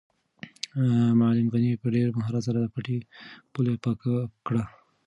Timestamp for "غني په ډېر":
1.53-2.07